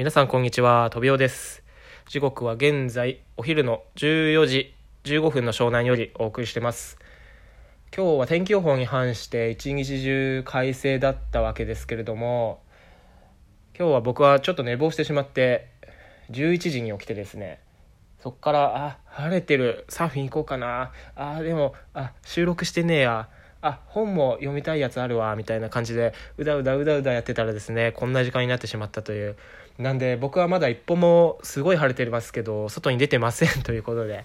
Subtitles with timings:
[0.00, 1.62] 皆さんこんにちは、とびおです。
[2.08, 6.98] 時刻は現在お昼の14時15分の湘南よりお送りしてます。
[7.94, 12.62] 今日は天気予報に反して一日中快晴だったわけですけれども、
[13.78, 15.68] 今日は僕はちょっと寝坊してしまって
[16.30, 17.60] 11時に起きてですね、
[18.22, 23.28] そっから、あ、晴れてる、サーフィン行こうかな、あ、でも、あ、収録してねえや、
[23.62, 29.36] あ、本も読みたいやつあるわ、みたいな感じで、うだうだうだうだやってたらですね、こんな時間になってしまったという。
[29.78, 34.24] なんで、僕はまだ一歩もすごい晴れてますけど、外に出てませんということで、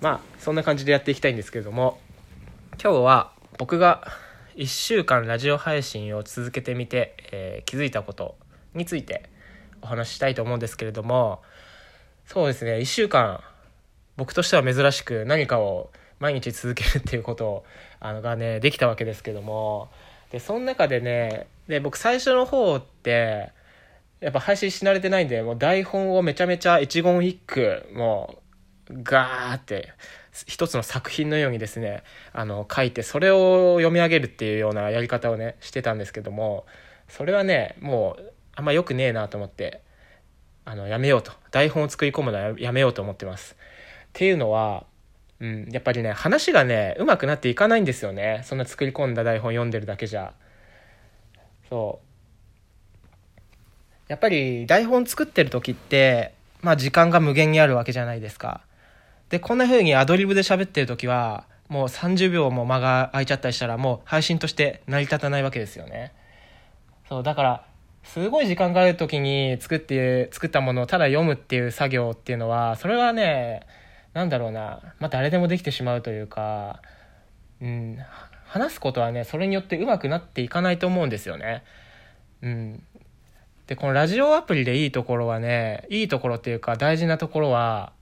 [0.00, 1.98] まあ、そんな感じでやっていきたいんですけれども、
[2.82, 4.06] 今日は僕が
[4.56, 8.36] 1週間ラジオ配信を続けてみて、えー気づいたこと
[8.74, 9.28] について
[9.82, 11.42] お話ししたいと思うんですけれども、
[12.26, 13.42] そうですね1週間
[14.16, 17.64] 僕としては珍しく何かを毎日続けるっていうことを
[17.98, 19.90] あのがねできたわけですけども。
[20.30, 23.50] でその中でねで僕最初の方って
[24.20, 28.38] やっぱ配信し慣れてないんでもう台本をめちゃめちゃ一言一句も
[28.88, 29.92] うガーって
[30.46, 36.64] 一つの作品のようにですねあの書いてそれを読み上げるっていうようなやり方をねしてたんですけども
[37.08, 39.80] それはねもうあんま良くねえなと思って
[40.64, 41.32] あのやめようと。
[41.50, 43.56] 台本を作り込むのはやめようと思ってます。
[43.56, 43.56] っ
[44.12, 44.84] ていうのは、
[45.40, 48.42] うん、やっぱりね話がねうまくなっていかないんですよね。
[48.44, 50.34] そんな作り込んだ台本読んでるだけじゃ。
[51.68, 52.10] そう。
[54.08, 58.60] やっぱり台本作ってる時ってまあ時間が無限にあるわけじゃないですか。
[59.30, 66.12] でこんな風にアドリブで喋ってる時はもう30秒も間が空いちゃったりしたらもう配信として成り立たないわけですよね。
[67.08, 67.64] そうだから
[68.02, 73.62] すごい時間がある時に作って作ったものをただ読むっていう作業っていうのはそれはね
[74.12, 76.82] なんだろうな、まあ、誰でもできてしまうというか、
[77.60, 77.98] うん、
[78.44, 81.62] 話すことはねそれによってうまくなっていかないと思うんですよね。
[82.42, 82.82] うん、
[83.66, 87.92] でこのラジオアプリでいいところはねいいところっていうか大事なところは、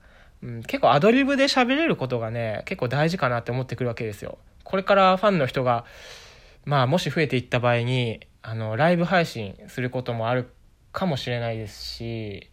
[0.41, 4.39] うん、結構アドリブで喋れることがね結構大事かなって思ってくるわけですよ。
[4.63, 5.85] これからファンの人が
[6.65, 10.51] まあもし増えていった場合にあのライブ配信することもある
[10.91, 12.49] かもしれないですし、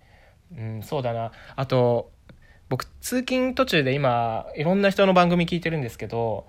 [0.56, 2.10] うん、そうだなあと
[2.68, 6.46] 僕通勤途中で今いろんな人の番組聞いてるんですけど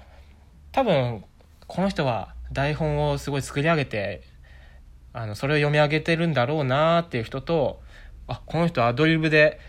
[0.72, 1.23] 多分
[1.67, 4.23] この人は台本をすごい作り上げて
[5.13, 7.81] あのそれを読み上げてるんだろうなっていう人と
[8.27, 9.59] あこの人アドリブで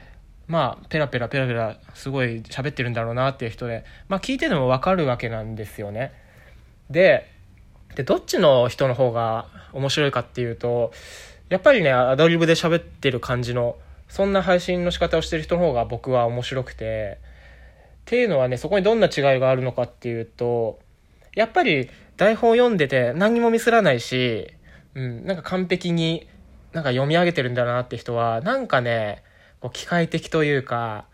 [0.47, 6.13] まあペラペラペラペラすごい喋ってるんだろうなっていう人でまあ聞いてても分かるわけなんですよね。
[6.91, 7.27] で
[7.95, 10.93] でどっちの人の方が面白いかっていうと
[11.49, 13.77] やっぱりねアドリブで喋ってる感じの
[14.09, 17.19] そんな配信の仕方をしてる人の方が僕は面白くて。
[18.09, 20.79] っていうのはねそこにどんな違いがあるのかっていうと
[21.35, 24.49] やっぱり台本を読んでて何にもミスらないし、
[24.95, 26.27] うん、なんか完璧に
[26.73, 29.23] なんか読み上げてるんだなって人はなんかね
[29.61, 31.05] こう機械的というか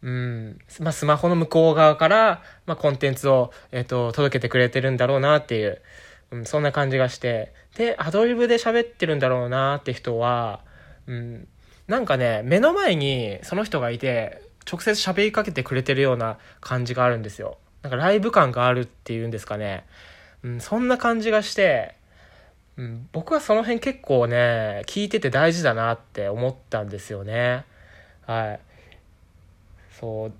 [0.00, 5.80] うんまあ、スマホの向こう側から、まあ、コンテンツを、えっと届けてくれてるんだろうなっていう、
[6.30, 7.54] うん、そんな感じがして。
[7.74, 10.60] でアドリブで喋ってるんだろうなって人は、
[11.06, 11.48] うん、
[11.86, 17.58] なんかね目の前にその人がいて直接喋りかけてくれてるような感じがあるんですよ。
[17.82, 19.84] なんかライブ感があるっていうんですかね、
[20.42, 21.94] うん、そんな感じがして、
[22.78, 27.64] うん、僕はその辺結構ね聞いてて大事だなって思ったんですよね。
[28.26, 28.60] はい。
[30.00, 30.32] そう。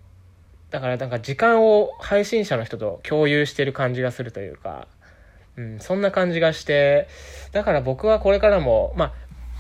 [0.71, 4.89] だからなんか時間を配信者の人と共有してる感じがするというか、
[5.57, 7.07] うん、そんな感じがして
[7.53, 9.13] だから僕はこれからもまあ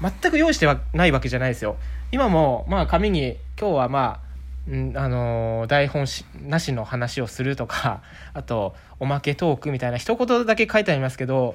[0.05, 1.77] 全く用意してはないわけじゃないですよ。
[2.13, 4.21] 今もまあ紙に今日はま
[4.69, 8.03] あんあのー台本しなしの話をするとか
[8.35, 11.55] あとおまけトークみたいな一言だけ書いてありますけど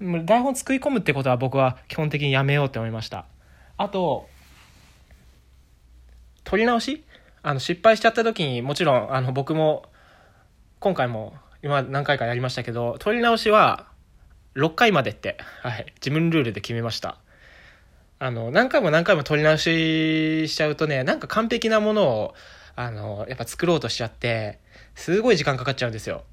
[0.00, 3.24] 台本作り込むってことは僕は基本的にやめようって思いました。
[3.78, 4.28] あと
[6.44, 7.04] 撮り直し？
[7.42, 9.84] あの失敗しちゃった時にもちろんあの僕も
[10.80, 13.86] 今回も今何回かやりましたけど撮り直しは
[14.56, 17.18] 6回までって、はい、自分ルールで決めました。
[18.18, 22.34] あの何回も何回も撮り直ししちゃうとねなんか完璧なものを
[22.74, 24.58] あのやっぱ作ろうとしちゃって
[24.94, 26.24] すごい時間かかっちゃうんですよ。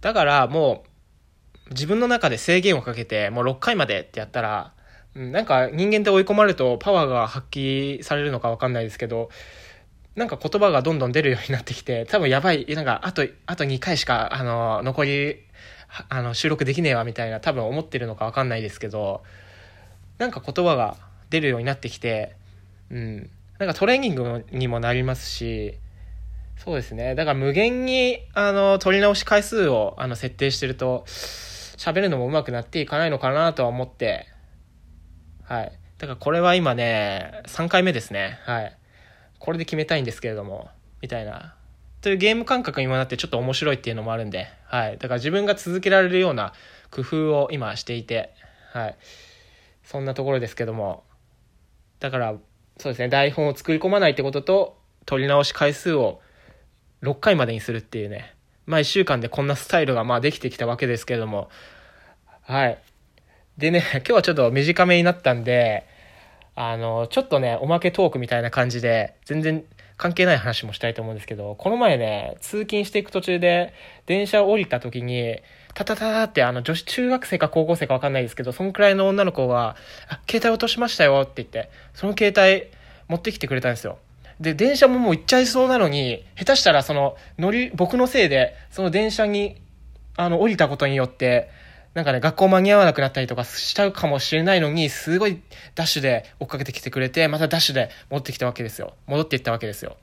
[0.00, 0.84] だからも
[1.68, 4.72] う自分の中で制限をかけてもう6回までってやったら
[5.14, 9.30] うんなんか人間って追い込まれるとパワーが発揮されるのか分かんないですけど
[10.16, 15.36] なんか言葉がどんどん出るようになってきて、多分やばい、なんかあと、あと2回しか、あの、残り、
[16.08, 19.22] あの、収録できねえわみたいな多分思ってるのかわかんないですけど、
[20.16, 20.96] なんか言葉が
[21.30, 22.36] 出るようになってきて、
[22.90, 23.30] うん。
[23.58, 25.78] なんかトレーニングにもなりますし、
[26.56, 27.14] そうですね。
[27.14, 34.26] だから無限に、あの、取り直し回数を、あの、設定してると、喋るのも上手くなっていかないのかなとは思って、
[35.44, 35.72] はい。
[35.98, 38.38] だからこれは今ね、3回目ですね。
[38.44, 38.76] はい。
[39.38, 40.68] これで決めたいんですけれども、
[41.00, 41.54] みたいな。
[42.00, 44.98] というゲーム感覚にもなってちょっと面白いっていうのもあるんで、はい。
[44.98, 46.52] だから自分が続けられるような
[46.90, 48.32] 工夫を今していて、
[48.72, 48.96] はい。
[49.84, 51.04] そんなところですけども。
[52.00, 52.34] だから、
[52.78, 56.20] そうですね、台本を作り込まないってことと、撮り直し回数を
[57.02, 58.34] 6回までにするっていうね。
[58.66, 61.48] まあ1週間でこんなスタイルがまあできてきたわけですけれども、
[62.42, 62.78] はい。
[63.58, 65.86] でね、 今日はちょっと短めになったんで、
[66.54, 69.64] あの、ちょっとね、おまけトークみたいな感じで、全然
[69.96, 73.72] 関係ない話もしたいと思うんですけど、この前ね、通勤していく途中で、
[74.06, 75.40] 電車を降りた時に、
[75.76, 79.76] タタタタってあの女子中学生か高校生かわかんないですけど、そんくらいの女の子が、
[80.08, 82.70] あ、携帯落としましたよって言って、その携帯
[83.08, 83.98] 持ってきてくれたんですよ。
[84.40, 89.60] で、電車ももう行っちゃいそうなのに、下手したらその、乗り、僕のせいで、その電車に、
[90.16, 91.50] あの、降りたことによって、
[91.92, 95.42] なんかね、学校間に合わなくなったりとかしちゃうかもしれないのに、すごい
[95.74, 98.94] ダッシュで追っかけてきてくれて、またダッシュで持ってきたわけですよ。
[99.06, 99.98] 戻っていったわけですよ。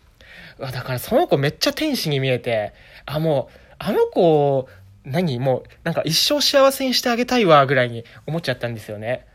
[0.60, 2.74] だからその子めっちゃ天使に見えて、
[3.08, 4.68] あ、もう、あの子、
[5.06, 9.26] 何もう、なんか一生幸せにしてあげたいわ、ぐらいに思っちゃったんですよね。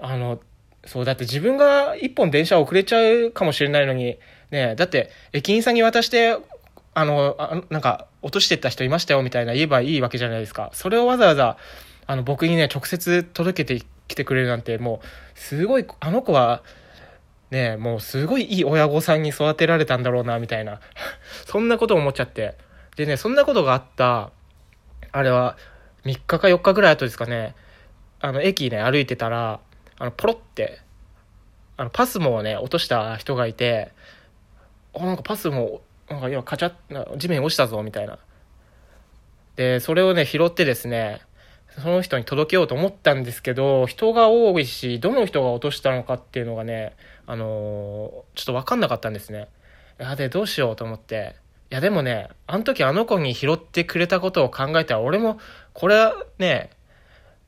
[0.00, 0.40] あの、
[0.84, 4.18] そう、だって自分が一本電車遅れちゃうかもしれないのに、
[4.50, 6.36] ねだって駅員さんに渡して、
[6.94, 10.70] あの、あなんか落としてった人いましたよみたいな言えばいいわけじゃないですか。
[10.72, 11.56] それをわざわざ、
[12.06, 16.62] あの、僕にね、直接届けてきてくれるなんて、もう、すごい、あの子は、
[17.50, 20.80] ねもうすごいいい親御さんに育てられたんだろうな、みたいな。
[21.46, 22.54] そんなこと思っちゃって。
[22.96, 24.30] でね、そんなことがあった、
[25.16, 25.56] あれは、
[26.04, 27.54] 3日か4日ぐらい後ですかね、
[28.20, 29.60] あの、駅ね、歩いてたら、
[29.98, 30.80] あの、ポロって、
[31.78, 33.92] あの、パスモをね、落とした人がいて、
[34.94, 35.80] あ、なんかパスモ、
[36.10, 38.18] なんか今、カチャッ、地面落ちたぞ、みたいな。
[39.56, 41.22] で、それをね、拾ってですね、
[41.82, 46.94] その人に届けようと思ったんですけど、人が多いし、どの人が落としたのかっていうのがね、
[47.26, 49.48] あのー、ちょっとわかんなかったんですね。
[49.98, 51.36] いや、で、どうしようと思って。
[51.76, 55.38] や、でもね、あの時あの子に拾ってくれたことを考えたら、俺も、
[55.74, 56.70] これはね、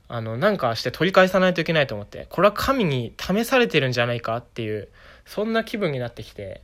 [0.07, 4.89] あの、なんかして取り返さないといけないと思って、これは神に試されてるんじゃないかっていう、
[5.25, 6.61] そんな気分になってきて、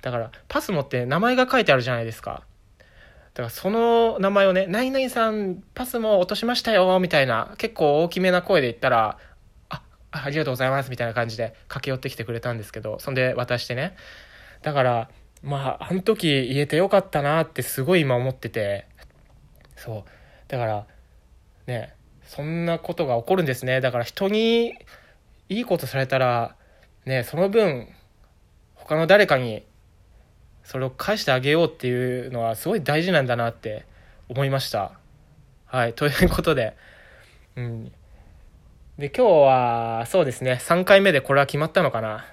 [0.00, 2.44] だから、パスモって名前が書いてあるじゃないですか。
[3.34, 9.18] だからその名前をね、何々さんパスも落としましたよ、みたいな、結構大きめな声で言ったら、
[9.70, 13.96] あ、ありがとうございます、みたいな感じで駆け寄ってきてくれたんですけど、そんで渡してね。
[14.62, 15.08] だから、
[15.42, 18.86] まあ、あの時言えてよかったなってすごい今思ってて、
[19.76, 20.04] そう。
[20.48, 20.86] だから、
[21.66, 21.94] ね、
[22.24, 23.80] そんなことが起こるんですね。
[23.80, 24.74] だから人に
[25.48, 26.56] いいことされたら、
[27.04, 27.88] ね、その分、
[28.74, 29.64] 他の誰かに
[30.64, 33.84] それを返してあげようっていうのはすごい大事なんだなって
[34.28, 34.92] 思いました。
[35.66, 36.76] はい、 ということで、
[37.56, 37.92] うん。
[38.98, 42.24] で、今日は、そうですね、3回目でこれは決まったのかな。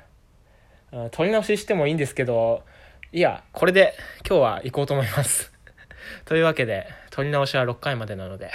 [1.11, 2.63] 取り直ししてもいいんですけど、
[3.11, 5.51] いや、これで今日は行こうと思います。
[6.25, 8.51] というわけで、取り直しは6回までなので、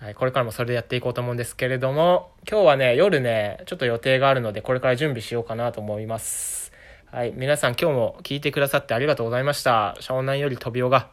[0.00, 6.72] はい、これからもそれでやっていこうと思うんですけれども、今日はね、夜ね、ちょっと予定があるので、これから準備しようかなと思います。
[7.12, 9.96] はい、皆さん今日も聞いてくださってありがとうございました。
[10.00, 11.08] 湘南より飛びおが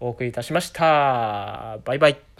[0.00, 1.78] お送りいたしました。
[1.84, 2.35] バイバイ。